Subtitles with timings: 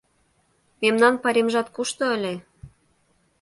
[0.81, 2.33] Мемнан пайремжат кушто ыле?